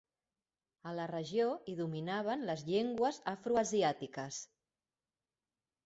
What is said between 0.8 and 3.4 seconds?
A la regió hi dominaven les llengües